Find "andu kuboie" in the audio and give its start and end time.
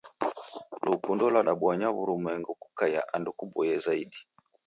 3.15-3.75